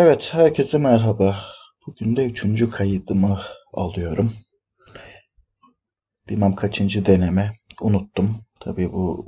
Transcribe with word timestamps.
Evet, 0.00 0.28
herkese 0.32 0.78
merhaba. 0.78 1.36
Bugün 1.86 2.16
de 2.16 2.26
üçüncü 2.26 2.70
kaydımı 2.70 3.40
alıyorum. 3.72 4.32
Bilmem 6.28 6.54
kaçıncı 6.54 7.06
deneme. 7.06 7.52
Unuttum. 7.80 8.36
Tabii 8.60 8.92
bu 8.92 9.26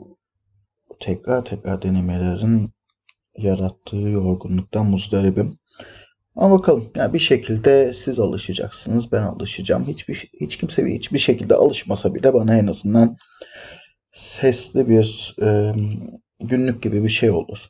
tekrar 1.00 1.44
tekrar 1.44 1.82
denemelerin 1.82 2.70
yarattığı 3.36 3.96
yorgunluktan 3.96 4.86
muzdaribim. 4.86 5.58
Ama 6.36 6.58
bakalım. 6.58 6.90
Yani 6.96 7.14
bir 7.14 7.18
şekilde 7.18 7.94
siz 7.94 8.18
alışacaksınız. 8.18 9.12
Ben 9.12 9.22
alışacağım. 9.22 9.86
Hiçbir 9.86 10.30
hiç 10.40 10.56
kimse 10.56 10.84
hiçbir 10.84 11.18
şekilde 11.18 11.54
alışmasa 11.54 12.14
bile 12.14 12.34
bana 12.34 12.56
en 12.56 12.66
azından 12.66 13.16
sesli 14.12 14.88
bir 14.88 15.36
e, 15.42 15.74
günlük 16.40 16.82
gibi 16.82 17.02
bir 17.02 17.08
şey 17.08 17.30
olur. 17.30 17.68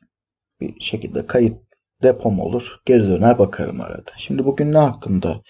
Bir 0.60 0.80
şekilde 0.80 1.26
kayıt 1.26 1.69
depom 2.02 2.40
olur. 2.40 2.80
Geri 2.86 3.06
döner 3.06 3.38
bakarım 3.38 3.80
arada. 3.80 4.10
Şimdi 4.16 4.44
bugün 4.44 4.72
ne 4.72 4.78
hakkında 4.78 5.42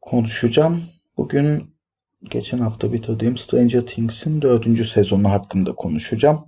konuşacağım? 0.00 0.82
Bugün 1.16 1.74
geçen 2.22 2.58
hafta 2.58 2.92
bitirdiğim 2.92 3.36
Stranger 3.36 3.86
Things'in 3.86 4.42
dördüncü 4.42 4.84
sezonu 4.84 5.30
hakkında 5.30 5.74
konuşacağım. 5.74 6.44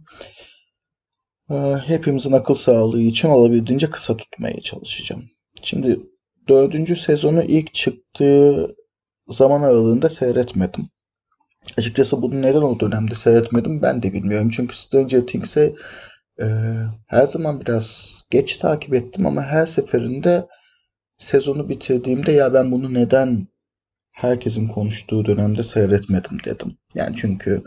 Ee, 1.51 1.55
hepimizin 1.87 2.32
akıl 2.32 2.55
sağlığı 2.55 3.01
için 3.01 3.28
olabildiğince 3.28 3.91
kısa 3.91 4.16
tutmaya 4.16 4.60
çalışacağım. 4.60 5.24
Şimdi 5.62 6.01
dördüncü 6.48 6.96
sezonu 6.96 7.43
ilk 7.43 7.74
çıktığı 7.74 8.74
zaman 9.29 9.62
aralığında 9.62 10.09
seyretmedim. 10.09 10.88
Açıkçası 11.79 12.23
bunu 12.23 12.43
neden 12.43 12.62
o 12.62 12.80
dönemde 12.80 13.15
seyretmedim 13.15 13.82
ben 13.82 14.02
de 14.02 14.12
bilmiyorum. 14.12 14.51
Çünkü 14.56 14.77
Stranger 14.77 15.27
Things'e 15.27 15.74
e, 16.41 16.46
her 17.06 17.27
zaman 17.27 17.60
biraz 17.60 18.10
geç 18.30 18.56
takip 18.56 18.95
ettim 18.95 19.27
ama 19.27 19.42
her 19.42 19.66
seferinde 19.66 20.46
sezonu 21.18 21.68
bitirdiğimde 21.68 22.32
ya 22.32 22.54
ben 22.54 22.73
bunu 22.73 22.95
neden 22.95 23.46
herkesin 24.12 24.68
konuştuğu 24.68 25.24
dönemde 25.24 25.62
seyretmedim 25.62 26.38
dedim. 26.45 26.79
Yani 26.95 27.16
çünkü 27.16 27.62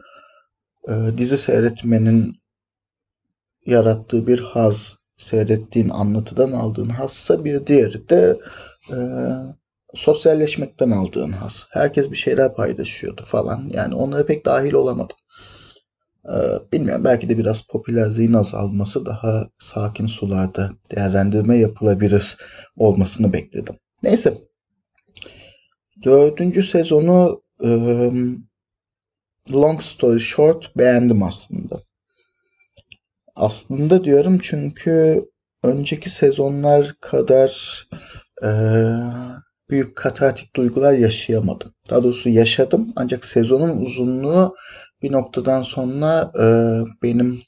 e, 0.90 0.94
dizi 1.18 1.38
seyretmenin 1.38 2.36
yarattığı 3.66 4.28
bir 4.28 4.40
haz, 4.40 4.98
seyrettiğin 5.18 5.90
anlatıdan 5.90 6.52
aldığın 6.52 6.90
hazsa 6.90 7.46
bir 7.46 7.68
diğeri 7.68 8.10
de 8.10 8.38
e, 8.92 8.98
sosyalleşmekten 9.94 10.92
aldığın 10.92 11.32
haz. 11.32 11.68
Herkes 11.72 12.12
bir 12.12 12.16
şeyler 12.16 12.56
paylaşıyordu 12.56 13.24
falan. 13.26 13.70
Yani 13.74 13.96
onlara 13.96 14.26
pek 14.26 14.46
dahil 14.46 14.74
olamadım. 14.74 15.18
Ee, 16.30 16.72
bilmiyorum 16.74 17.04
belki 17.04 17.30
de 17.30 17.38
biraz 17.38 17.62
popülerliğin 17.62 18.34
azalması 18.34 19.06
daha 19.06 19.50
sakin 19.60 20.08
sularda 20.08 20.70
değerlendirme 20.92 21.58
yapılabilir 21.58 22.38
olmasını 22.78 23.34
bekledim. 23.34 23.76
Neyse. 24.04 24.38
Dördüncü 26.04 26.64
sezonu 26.64 27.42
long 29.54 29.82
story 29.82 30.20
short 30.20 30.78
beğendim 30.78 31.24
aslında. 31.24 31.82
Aslında 33.36 34.04
diyorum 34.04 34.40
çünkü 34.42 35.26
önceki 35.64 36.10
sezonlar 36.10 36.96
kadar 37.02 37.84
e, 38.44 38.50
büyük 39.70 39.96
katartik 39.96 40.56
duygular 40.56 40.94
yaşayamadım. 40.94 41.74
Daha 41.90 42.04
doğrusu 42.04 42.30
yaşadım 42.30 42.94
ancak 42.96 43.26
sezonun 43.26 43.82
uzunluğu 43.86 44.56
bir 45.06 45.12
noktadan 45.12 45.64
sonra 45.64 46.32
e, 46.40 46.46
benim 47.04 47.42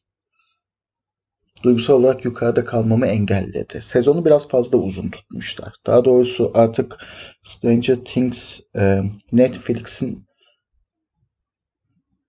duygusal 1.64 1.94
olarak 1.94 2.25
yukarıda 2.25 2.66
kalmamı 2.66 3.08
engelledi. 3.08 3.81
Sezonu 3.81 4.25
biraz 4.25 4.47
fazla 4.47 4.77
uzun 4.77 5.09
tutmuşlar. 5.09 5.73
Daha 5.86 6.05
doğrusu 6.05 6.52
artık 6.53 6.97
Stranger 7.44 7.95
Things 7.95 8.59
e, 8.75 9.02
Netflix'in 9.32 10.27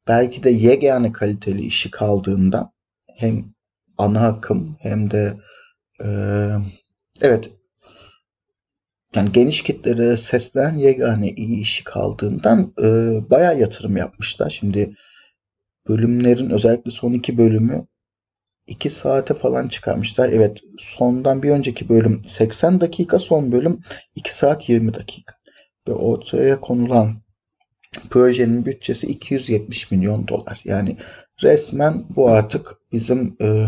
belki 0.08 0.42
de 0.42 0.50
yegane 0.50 1.12
kaliteli 1.12 1.62
işi 1.62 1.90
kaldığından 1.90 2.72
hem 3.16 3.54
ana 3.98 4.26
akım 4.26 4.76
hem 4.80 5.10
de 5.10 5.34
e, 6.04 6.08
evet 7.20 7.50
yani 9.14 9.32
geniş 9.32 9.62
kitlere 9.62 10.16
seslen 10.16 10.74
yegane 10.74 11.30
iyi 11.30 11.60
işi 11.60 11.84
kaldığından 11.84 12.72
e, 12.82 12.86
bayağı 13.30 13.58
yatırım 13.58 13.96
yapmışlar. 13.96 14.50
Şimdi 14.50 14.94
bölümlerin 15.88 16.50
özellikle 16.50 16.90
son 16.90 17.12
iki 17.12 17.38
bölümü 17.38 17.86
2 18.68 18.90
saate 18.90 19.34
falan 19.34 19.68
çıkarmışlar. 19.68 20.28
Evet 20.28 20.58
sondan 20.78 21.42
bir 21.42 21.50
önceki 21.50 21.88
bölüm 21.88 22.22
80 22.24 22.80
dakika 22.80 23.18
son 23.18 23.52
bölüm 23.52 23.80
2 24.14 24.36
saat 24.36 24.68
20 24.68 24.94
dakika. 24.94 25.34
Ve 25.88 25.92
ortaya 25.92 26.60
konulan 26.60 27.22
projenin 28.10 28.66
bütçesi 28.66 29.06
270 29.06 29.90
milyon 29.90 30.28
dolar. 30.28 30.60
Yani 30.64 30.96
resmen 31.42 32.04
bu 32.16 32.28
artık 32.28 32.76
bizim 32.92 33.36
e, 33.40 33.46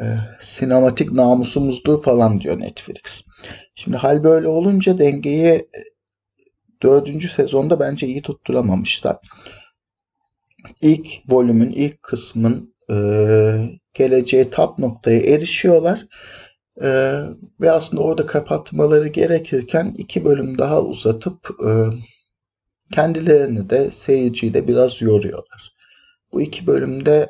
e, 0.00 0.16
sinematik 0.40 1.12
namusumuzdur 1.12 2.02
falan 2.02 2.40
diyor 2.40 2.60
Netflix. 2.60 3.22
Şimdi 3.74 3.96
hal 3.96 4.24
böyle 4.24 4.48
olunca 4.48 4.98
dengeyi 4.98 5.46
e, 5.46 5.66
dördüncü 6.82 7.28
sezonda 7.28 7.80
bence 7.80 8.06
iyi 8.06 8.22
tutturamamışlar 8.22 9.16
ilk 10.80 11.08
volümün 11.28 11.70
ilk 11.70 12.02
kısmın 12.02 12.74
e, 12.90 12.94
geleceği 13.94 14.50
tap 14.50 14.78
noktaya 14.78 15.20
erişiyorlar. 15.20 16.06
E, 16.82 17.20
ve 17.60 17.70
aslında 17.70 18.02
orada 18.02 18.26
kapatmaları 18.26 19.08
gerekirken 19.08 19.94
iki 19.98 20.24
bölüm 20.24 20.58
daha 20.58 20.82
uzatıp 20.82 21.48
e, 21.66 21.70
kendilerini 22.94 23.70
de 23.70 23.90
seyirciyi 23.90 24.54
de 24.54 24.68
biraz 24.68 25.02
yoruyorlar. 25.02 25.72
Bu 26.32 26.42
iki 26.42 26.66
bölümde 26.66 27.28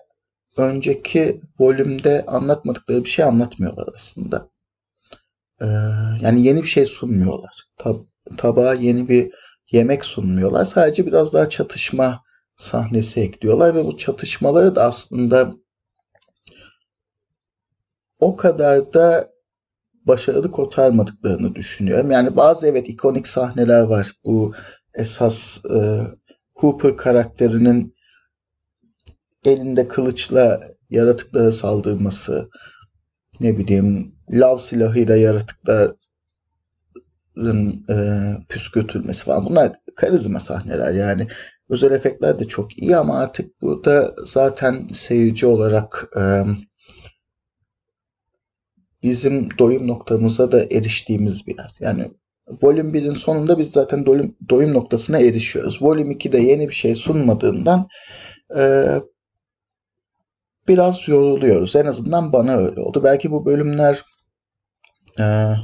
önceki 0.56 1.41
volümde 1.59 2.25
anlatmadıkları 2.27 3.04
bir 3.04 3.09
şey 3.09 3.25
anlatmıyorlar 3.25 3.88
aslında. 3.97 4.48
Ee, 5.60 5.66
yani 6.21 6.47
yeni 6.47 6.62
bir 6.62 6.69
şey 6.69 6.87
sunmuyorlar. 6.87 7.65
Tab 7.78 7.97
tabağa 8.37 8.75
yeni 8.75 9.09
bir 9.09 9.31
yemek 9.71 10.04
sunmuyorlar. 10.04 10.65
Sadece 10.65 11.06
biraz 11.06 11.32
daha 11.32 11.48
çatışma 11.48 12.22
sahnesi 12.58 13.20
ekliyorlar 13.20 13.74
ve 13.74 13.84
bu 13.84 13.96
çatışmaları 13.96 14.76
da 14.76 14.84
aslında 14.84 15.54
o 18.19 18.36
kadar 18.36 18.94
da 18.94 19.30
başarılı 20.06 20.50
kotarmadıklarını 20.50 21.54
düşünüyorum. 21.54 22.10
Yani 22.10 22.36
bazı 22.36 22.66
evet 22.66 22.88
ikonik 22.88 23.28
sahneler 23.28 23.82
var. 23.82 24.12
Bu 24.24 24.54
esas 24.94 25.64
e, 25.64 26.00
Hooper 26.54 26.97
karakterinin 26.97 27.94
elinde 29.44 29.88
kılıçla 29.88 30.60
yaratıklara 30.91 31.52
saldırması, 31.52 32.48
ne 33.41 33.58
bileyim 33.58 34.14
lav 34.30 34.58
silahıyla 34.58 35.16
yaratıkların 35.16 35.97
e, 37.91 37.97
püskürtülmesi 38.48 39.24
falan. 39.24 39.47
Bunlar 39.47 39.72
karizma 39.97 40.41
sahneler 40.41 40.92
yani. 40.92 41.28
Özel 41.68 41.90
efektler 41.92 42.38
de 42.38 42.44
çok 42.44 42.82
iyi 42.82 42.96
ama 42.96 43.18
artık 43.18 43.62
burada 43.62 44.14
zaten 44.26 44.86
seyirci 44.94 45.46
olarak 45.46 46.10
e, 46.16 46.42
bizim 49.02 49.48
doyum 49.58 49.86
noktamıza 49.88 50.52
da 50.52 50.64
eriştiğimiz 50.64 51.46
biraz. 51.46 51.80
Yani 51.80 52.10
Volüm 52.62 52.94
1'in 52.94 53.14
sonunda 53.14 53.58
biz 53.58 53.70
zaten 53.70 54.06
doyum, 54.06 54.36
doyum 54.50 54.74
noktasına 54.74 55.18
erişiyoruz. 55.18 55.82
Volüm 55.82 56.10
2'de 56.10 56.38
yeni 56.38 56.68
bir 56.68 56.74
şey 56.74 56.94
sunmadığından 56.94 57.88
e, 58.56 58.94
biraz 60.68 61.08
yoruluyoruz. 61.08 61.76
En 61.76 61.84
azından 61.84 62.32
bana 62.32 62.56
öyle 62.56 62.80
oldu. 62.80 63.04
Belki 63.04 63.30
bu 63.30 63.47
bölümler 63.47 64.03
e, 65.21 65.54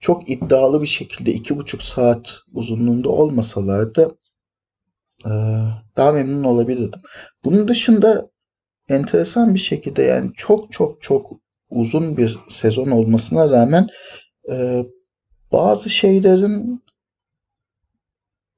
çok 0.00 0.30
iddialı 0.30 0.82
bir 0.82 0.86
şekilde 0.86 1.32
iki 1.32 1.56
buçuk 1.56 1.82
saat 1.82 2.34
uzunluğunda 2.52 3.08
olmasalardı 3.08 4.18
daha 5.96 6.12
memnun 6.12 6.44
olabilirdim. 6.44 7.00
Bunun 7.44 7.68
dışında 7.68 8.30
enteresan 8.88 9.54
bir 9.54 9.58
şekilde 9.58 10.02
yani 10.02 10.30
çok 10.34 10.72
çok 10.72 11.02
çok 11.02 11.30
uzun 11.70 12.16
bir 12.16 12.38
sezon 12.48 12.90
olmasına 12.90 13.50
rağmen 13.50 13.88
e, 14.50 14.84
bazı 15.52 15.90
şeylerin 15.90 16.82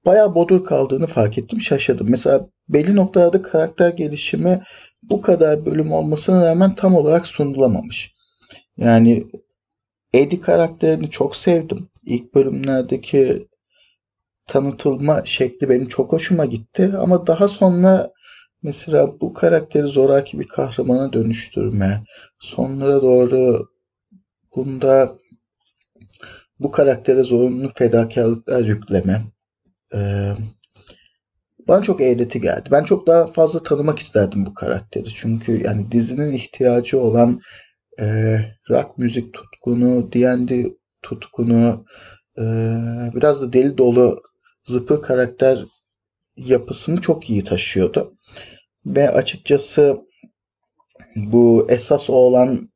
bayağı 0.06 0.34
bodur 0.34 0.64
kaldığını 0.64 1.06
fark 1.06 1.38
ettim. 1.38 1.60
Şaşırdım. 1.60 2.10
Mesela 2.10 2.48
belli 2.68 2.96
noktalarda 2.96 3.42
karakter 3.42 3.90
gelişimi 3.90 4.62
bu 5.02 5.20
kadar 5.20 5.66
bölüm 5.66 5.92
olmasına 5.92 6.46
rağmen 6.46 6.74
tam 6.74 6.94
olarak 6.94 7.26
sunulamamış. 7.26 8.14
Yani 8.76 9.26
Eddie 10.14 10.40
karakterini 10.40 11.10
çok 11.10 11.36
sevdim. 11.36 11.88
İlk 12.04 12.34
bölümlerdeki 12.34 13.48
tanıtılma 14.50 15.24
şekli 15.24 15.68
benim 15.68 15.88
çok 15.88 16.12
hoşuma 16.12 16.44
gitti. 16.44 16.92
Ama 16.98 17.26
daha 17.26 17.48
sonra 17.48 18.12
mesela 18.62 19.20
bu 19.20 19.34
karakteri 19.34 19.86
zoraki 19.86 20.40
bir 20.40 20.46
kahramana 20.46 21.12
dönüştürme, 21.12 22.04
sonlara 22.38 23.02
doğru 23.02 23.68
bunda 24.56 25.18
bu 26.60 26.70
karaktere 26.70 27.22
zorunlu 27.22 27.68
fedakarlıklar 27.74 28.64
yükleme 28.64 29.22
e, 29.94 30.30
bana 31.68 31.82
çok 31.82 32.00
eğreti 32.00 32.40
geldi. 32.40 32.68
Ben 32.72 32.84
çok 32.84 33.06
daha 33.06 33.26
fazla 33.26 33.62
tanımak 33.62 33.98
isterdim 33.98 34.46
bu 34.46 34.54
karakteri. 34.54 35.08
Çünkü 35.14 35.62
yani 35.64 35.92
dizinin 35.92 36.32
ihtiyacı 36.32 37.00
olan 37.00 37.40
e, 38.00 38.36
rock 38.70 38.98
müzik 38.98 39.34
tutkunu, 39.34 40.12
D&D 40.12 40.66
tutkunu, 41.02 41.84
e, 42.38 42.42
biraz 43.14 43.40
da 43.40 43.52
deli 43.52 43.78
dolu 43.78 44.22
zıpır 44.64 45.02
karakter 45.02 45.64
yapısını 46.36 47.00
çok 47.00 47.30
iyi 47.30 47.44
taşıyordu. 47.44 48.14
Ve 48.86 49.10
açıkçası 49.10 50.00
bu 51.16 51.66
esas 51.70 52.10
olan 52.10 52.70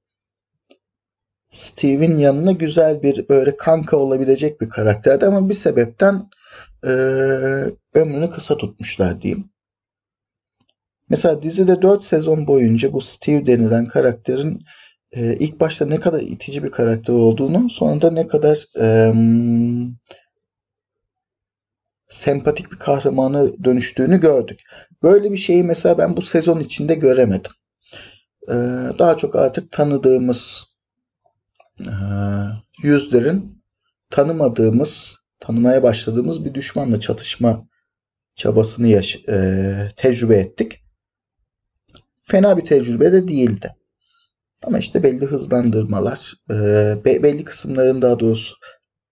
Steve'in 1.50 2.16
yanına 2.16 2.52
güzel 2.52 3.02
bir 3.02 3.28
böyle 3.28 3.56
kanka 3.56 3.96
olabilecek 3.96 4.60
bir 4.60 4.68
karakterdi 4.68 5.26
ama 5.26 5.48
bir 5.48 5.54
sebepten 5.54 6.30
e, 6.84 6.90
ömrünü 7.94 8.30
kısa 8.30 8.56
tutmuşlar 8.56 9.22
diyeyim. 9.22 9.50
Mesela 11.08 11.42
dizide 11.42 11.82
4 11.82 12.04
sezon 12.04 12.46
boyunca 12.46 12.92
bu 12.92 13.00
Steve 13.00 13.46
denilen 13.46 13.88
karakterin 13.88 14.62
e, 15.12 15.36
ilk 15.36 15.60
başta 15.60 15.86
ne 15.86 16.00
kadar 16.00 16.20
itici 16.20 16.62
bir 16.62 16.70
karakter 16.70 17.14
olduğunu 17.14 17.70
sonra 17.70 18.02
da 18.02 18.10
ne 18.10 18.26
kadar 18.26 18.66
e, 18.80 19.12
sempatik 22.14 22.72
bir 22.72 22.78
kahramana 22.78 23.64
dönüştüğünü 23.64 24.20
gördük. 24.20 24.60
Böyle 25.02 25.32
bir 25.32 25.36
şeyi 25.36 25.64
mesela 25.64 25.98
ben 25.98 26.16
bu 26.16 26.22
sezon 26.22 26.60
içinde 26.60 26.94
göremedim. 26.94 27.50
E, 28.48 28.54
daha 28.98 29.16
çok 29.16 29.36
artık 29.36 29.72
tanıdığımız 29.72 30.64
e, 31.80 31.92
yüzlerin 32.82 33.62
tanımadığımız, 34.10 35.16
tanımaya 35.40 35.82
başladığımız 35.82 36.44
bir 36.44 36.54
düşmanla 36.54 37.00
çatışma 37.00 37.68
çabasını 38.36 38.88
yaş 38.88 39.16
e, 39.28 39.88
tecrübe 39.96 40.36
ettik. 40.36 40.80
Fena 42.22 42.56
bir 42.56 42.64
tecrübe 42.64 43.12
de 43.12 43.28
değildi. 43.28 43.74
Ama 44.64 44.78
işte 44.78 45.02
belli 45.02 45.26
hızlandırmalar, 45.26 46.34
e, 46.50 46.54
belli 47.04 47.44
kısımların 47.44 48.02
daha 48.02 48.20
doğrusu 48.20 48.56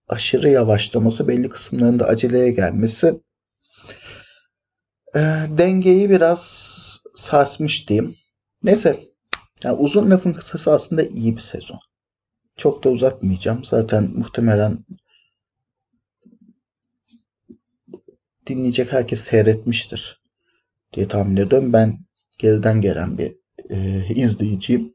aşırı 0.08 0.48
yavaşlaması, 0.48 1.28
belli 1.28 1.48
kısımlarında 1.48 2.06
aceleye 2.06 2.50
gelmesi 2.50 3.20
e, 5.14 5.20
dengeyi 5.58 6.10
biraz 6.10 6.42
sarsmış 7.14 7.88
diyeyim. 7.88 8.16
Neyse, 8.62 9.00
yani 9.64 9.76
uzun 9.76 10.10
lafın 10.10 10.32
kısası 10.32 10.72
aslında 10.72 11.02
iyi 11.02 11.36
bir 11.36 11.40
sezon. 11.40 11.78
Çok 12.56 12.84
da 12.84 12.90
uzatmayacağım. 12.90 13.64
Zaten 13.64 14.10
muhtemelen 14.14 14.84
dinleyecek 18.46 18.92
herkes 18.92 19.20
seyretmiştir 19.20 20.22
diye 20.92 21.08
tahmin 21.08 21.36
ediyorum. 21.36 21.72
Ben 21.72 21.98
geriden 22.38 22.80
gelen 22.80 23.18
bir 23.18 23.36
e, 23.70 24.06
izleyiciyim. 24.14 24.94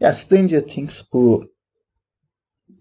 Ya 0.00 0.12
Stranger 0.12 0.66
Things 0.66 1.02
bu 1.12 1.49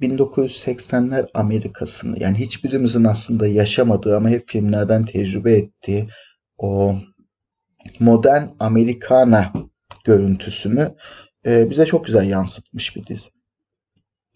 1980'ler 0.02 1.28
Amerika'sını 1.34 2.24
yani 2.24 2.40
hiçbirimizin 2.40 3.04
aslında 3.04 3.48
yaşamadığı 3.48 4.18
ama 4.18 4.30
hep 4.30 4.48
filmlerden 4.48 5.06
tecrübe 5.06 5.54
ettiği 5.54 6.08
o 6.58 6.96
modern 8.00 8.44
Amerikana 8.60 9.54
görüntüsünü 10.06 10.96
e, 11.46 11.70
bize 11.70 11.86
çok 11.86 12.06
güzel 12.06 12.30
yansıtmış 12.30 12.96
bir 12.96 13.06
dizi. 13.08 13.30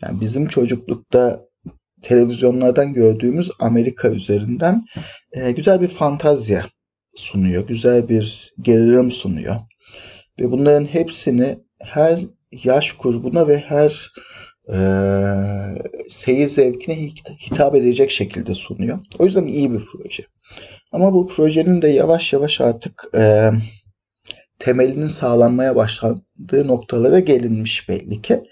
Yani 0.01 0.21
bizim 0.21 0.47
çocuklukta 0.47 1.45
televizyonlardan 2.01 2.93
gördüğümüz 2.93 3.51
Amerika 3.59 4.09
üzerinden 4.09 4.85
e, 5.31 5.51
güzel 5.51 5.81
bir 5.81 5.87
fantazya 5.87 6.65
sunuyor. 7.15 7.67
Güzel 7.67 8.09
bir 8.09 8.53
gerilim 8.61 9.11
sunuyor. 9.11 9.55
Ve 10.39 10.51
bunların 10.51 10.85
hepsini 10.85 11.59
her 11.81 12.19
yaş 12.51 12.93
grubuna 12.93 13.47
ve 13.47 13.57
her 13.57 14.11
e, 14.69 14.77
seyir 16.09 16.47
zevkine 16.47 16.95
hitap 17.51 17.75
edecek 17.75 18.11
şekilde 18.11 18.53
sunuyor. 18.53 18.99
O 19.19 19.25
yüzden 19.25 19.47
iyi 19.47 19.71
bir 19.71 19.85
proje. 19.85 20.23
Ama 20.91 21.13
bu 21.13 21.27
projenin 21.27 21.81
de 21.81 21.87
yavaş 21.87 22.33
yavaş 22.33 22.61
artık 22.61 23.03
e, 23.15 23.51
temelinin 24.59 25.07
sağlanmaya 25.07 25.75
başladığı 25.75 26.67
noktalara 26.67 27.19
gelinmiş 27.19 27.89
belli 27.89 28.21
ki. 28.21 28.43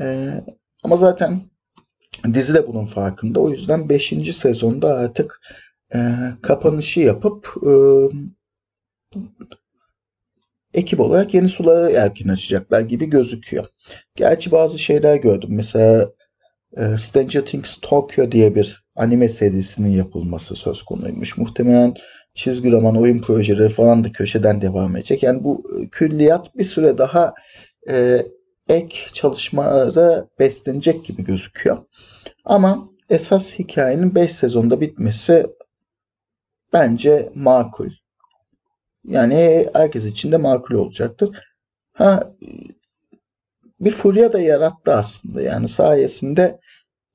E, 0.00 0.28
ama 0.84 0.96
zaten 0.96 1.42
dizi 2.34 2.54
de 2.54 2.66
bunun 2.66 2.86
farkında. 2.86 3.40
O 3.40 3.50
yüzden 3.50 3.88
5. 3.88 4.36
sezonda 4.36 4.94
artık 4.94 5.40
e, 5.94 5.98
kapanışı 6.42 7.00
yapıp 7.00 7.54
e, 7.66 7.72
ekip 10.74 11.00
olarak 11.00 11.34
yeni 11.34 11.48
sulara 11.48 11.90
erken 11.90 12.28
açacaklar 12.28 12.80
gibi 12.80 13.06
gözüküyor. 13.06 13.66
Gerçi 14.16 14.52
bazı 14.52 14.78
şeyler 14.78 15.16
gördüm. 15.16 15.50
Mesela 15.52 16.10
e, 16.76 16.98
Stranger 16.98 17.46
Things 17.46 17.76
Tokyo 17.82 18.32
diye 18.32 18.54
bir 18.54 18.84
anime 18.96 19.28
serisinin 19.28 19.90
yapılması 19.90 20.56
söz 20.56 20.82
konuymuş. 20.82 21.36
Muhtemelen 21.36 21.94
çizgi 22.34 22.72
roman, 22.72 22.96
oyun 22.96 23.18
projeleri 23.18 23.68
falan 23.68 24.04
da 24.04 24.12
köşeden 24.12 24.60
devam 24.60 24.96
edecek. 24.96 25.22
Yani 25.22 25.44
bu 25.44 25.64
külliyat 25.92 26.56
bir 26.56 26.64
süre 26.64 26.98
daha 26.98 27.34
e, 27.88 28.24
ek 28.68 28.96
çalışmalara 29.12 30.28
beslenecek 30.38 31.04
gibi 31.04 31.24
gözüküyor. 31.24 31.78
Ama 32.44 32.88
esas 33.10 33.58
hikayenin 33.58 34.14
5 34.14 34.32
sezonda 34.32 34.80
bitmesi 34.80 35.46
bence 36.72 37.30
makul. 37.34 37.90
Yani 39.08 39.66
herkes 39.74 40.06
için 40.06 40.32
de 40.32 40.36
makul 40.36 40.74
olacaktır. 40.74 41.36
Ha 41.92 42.32
bir 43.80 43.90
furya 43.90 44.32
da 44.32 44.40
yarattı 44.40 44.94
aslında. 44.94 45.42
Yani 45.42 45.68
sayesinde 45.68 46.60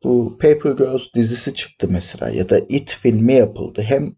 bu 0.04 0.38
Paper 0.38 0.72
Girls 0.72 1.14
dizisi 1.16 1.54
çıktı 1.54 1.88
mesela 1.90 2.30
ya 2.30 2.50
da 2.50 2.60
It 2.70 2.92
filmi 3.02 3.34
yapıldı. 3.34 3.82
Hem 3.82 4.16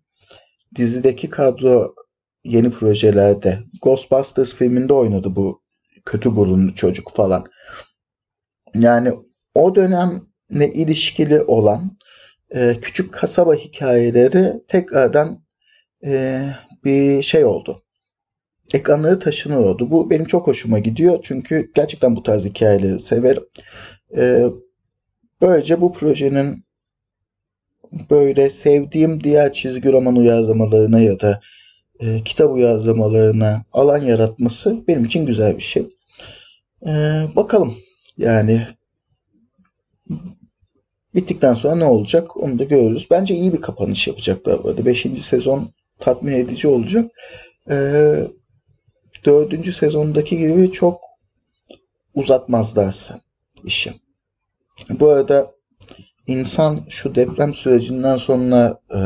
dizideki 0.75 1.29
kadro 1.29 1.95
yeni 2.43 2.71
projelerde 2.71 3.59
Ghostbusters 3.81 4.53
filminde 4.53 4.93
oynadı 4.93 5.35
bu 5.35 5.61
kötü 6.05 6.35
burunlu 6.35 6.75
çocuk 6.75 7.11
falan. 7.11 7.45
Yani 8.75 9.13
o 9.55 9.75
dönemle 9.75 10.73
ilişkili 10.73 11.41
olan 11.41 11.97
e, 12.49 12.79
küçük 12.81 13.13
kasaba 13.13 13.55
hikayeleri 13.55 14.53
tekrardan 14.67 15.43
e, 16.05 16.41
bir 16.83 17.23
şey 17.23 17.45
oldu. 17.45 17.81
Ekranları 18.73 19.19
taşınır 19.19 19.57
oldu. 19.57 19.91
Bu 19.91 20.09
benim 20.09 20.25
çok 20.25 20.47
hoşuma 20.47 20.79
gidiyor. 20.79 21.19
Çünkü 21.23 21.71
gerçekten 21.75 22.15
bu 22.15 22.23
tarz 22.23 22.45
hikayeleri 22.45 22.99
severim. 22.99 23.43
E, 24.17 24.45
böylece 25.41 25.81
bu 25.81 25.93
projenin 25.93 26.63
böyle 28.09 28.49
sevdiğim 28.49 29.23
diğer 29.23 29.53
çizgi 29.53 29.91
roman 29.91 30.15
uyarlamalarına 30.15 30.99
ya 30.99 31.19
da 31.19 31.41
e, 31.99 32.23
kitap 32.23 32.51
uyarlamalarına 32.51 33.61
alan 33.73 34.01
yaratması 34.01 34.83
benim 34.87 35.05
için 35.05 35.25
güzel 35.25 35.55
bir 35.57 35.63
şey. 35.63 35.89
E, 36.85 36.91
bakalım 37.35 37.73
yani 38.17 38.67
bittikten 41.15 41.53
sonra 41.53 41.75
ne 41.75 41.85
olacak 41.85 42.37
onu 42.37 42.59
da 42.59 42.63
görürüz. 42.63 43.07
Bence 43.11 43.35
iyi 43.35 43.53
bir 43.53 43.61
kapanış 43.61 44.07
yapacaklar 44.07 44.63
burada. 44.63 44.85
Beşinci 44.85 45.21
sezon 45.21 45.73
tatmin 45.99 46.31
edici 46.31 46.67
olacak. 46.67 47.11
Ee, 47.69 48.27
dördüncü 49.25 49.73
sezondaki 49.73 50.37
gibi 50.37 50.71
çok 50.71 51.01
uzatmazlarsa 52.15 53.19
işi. 53.63 53.93
Bu 54.89 55.09
arada 55.09 55.51
insan 56.27 56.85
şu 56.89 57.15
deprem 57.15 57.53
sürecinden 57.53 58.17
sonra 58.17 58.79
e, 58.95 59.01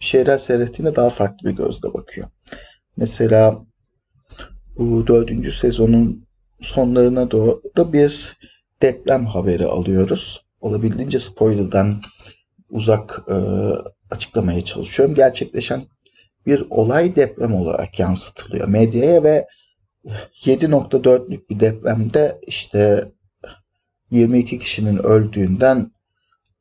şeyler 0.00 0.38
seyrettiğinde 0.38 0.96
daha 0.96 1.10
farklı 1.10 1.48
bir 1.48 1.56
gözle 1.56 1.94
bakıyor. 1.94 2.28
Mesela 2.96 3.64
bu 4.78 5.06
dördüncü 5.06 5.52
sezonun 5.52 6.26
sonlarına 6.60 7.30
doğru 7.30 7.92
bir 7.92 8.36
deprem 8.82 9.26
haberi 9.26 9.66
alıyoruz. 9.66 10.44
Olabildiğince 10.60 11.20
spoiler'dan 11.20 12.00
uzak 12.70 13.22
e, 13.28 13.34
açıklamaya 14.10 14.64
çalışıyorum. 14.64 15.14
Gerçekleşen 15.14 15.86
bir 16.46 16.66
olay 16.70 17.16
deprem 17.16 17.54
olarak 17.54 17.98
yansıtılıyor 17.98 18.68
medyaya 18.68 19.22
ve 19.22 19.46
7.4'lük 20.44 21.48
bir 21.50 21.60
depremde 21.60 22.40
işte 22.46 23.12
22 24.10 24.58
kişinin 24.58 24.96
öldüğünden 24.98 25.92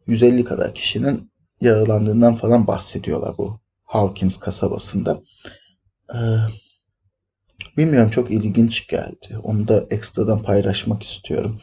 150 0.08 0.44
kadar 0.44 0.74
kişinin 0.76 1.32
yaralandığından 1.62 2.36
falan 2.36 2.68
bahsediyorlar 2.68 3.38
bu 3.38 3.60
Hawkins 3.84 4.38
kasabasında. 4.38 5.22
Ee, 6.14 6.18
bilmiyorum 7.78 8.10
çok 8.10 8.32
ilginç 8.32 8.88
geldi. 8.88 9.38
Onu 9.44 9.68
da 9.68 9.86
ekstradan 9.90 10.44
paylaşmak 10.44 11.04
istiyorum. 11.04 11.62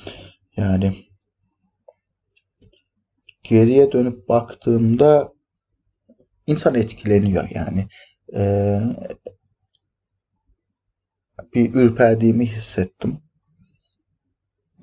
Yani 0.57 0.93
geriye 3.43 3.93
dönüp 3.93 4.29
baktığımda 4.29 5.29
insan 6.47 6.75
etkileniyor 6.75 7.51
yani. 7.51 7.89
Ee, 8.35 8.81
bir 11.55 11.75
ürperdiğimi 11.75 12.47
hissettim. 12.47 13.19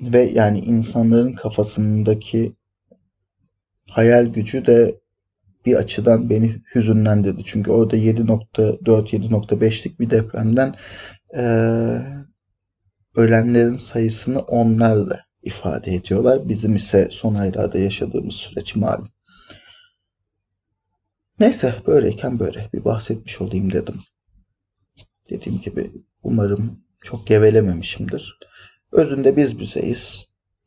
Ve 0.02 0.22
yani 0.22 0.60
insanların 0.60 1.34
kafasındaki 1.34 2.56
hayal 3.90 4.26
gücü 4.26 4.66
de 4.66 5.00
bir 5.66 5.76
açıdan 5.76 6.30
beni 6.30 6.62
hüzünlendirdi. 6.76 7.42
Çünkü 7.46 7.72
orada 7.72 7.98
7.4-7.5'lik 7.98 10.00
bir 10.00 10.10
depremden 10.10 10.76
e, 11.36 11.44
ölenlerin 13.16 13.78
sayısını 13.78 14.40
onlarla 14.40 15.26
ifade 15.44 15.96
ediyorlar. 15.96 16.50
Bizim 16.50 16.76
ise 16.76 17.08
son 17.12 17.36
aylarda 17.36 17.80
yaşadığımız 17.80 18.34
süreç 18.34 18.76
malum. 18.76 19.10
Neyse 21.40 21.76
böyleyken 21.88 22.40
böyle 22.40 22.70
bir 22.74 22.86
bahsetmiş 22.86 23.42
olayım 23.42 23.74
dedim. 23.74 23.96
Dediğim 25.30 25.62
gibi 25.62 25.92
umarım 26.24 26.84
çok 27.02 27.28
gevelememişimdir. 27.28 28.40
Özünde 28.92 29.38
biz 29.38 29.60
bizeyiz. 29.60 30.26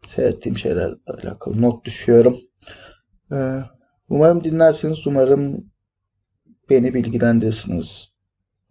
Seyrettiğim 0.08 0.58
şeylerle 0.58 0.94
alakalı 1.06 1.62
not 1.62 1.84
düşüyorum. 1.84 2.40
Ee, 3.32 3.60
umarım 4.08 4.44
dinlersiniz. 4.44 5.06
Umarım 5.06 5.70
beni 6.70 6.94
bilgilendirirsiniz. 6.94 8.08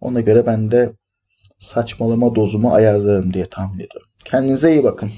Ona 0.00 0.20
göre 0.20 0.46
ben 0.46 0.70
de 0.70 0.92
saçmalama 1.58 2.34
dozumu 2.34 2.74
ayarlarım 2.74 3.34
diye 3.34 3.46
tahmin 3.46 3.78
ediyorum. 3.78 4.08
Kendinize 4.24 4.72
iyi 4.72 4.84
bakın. 4.84 5.10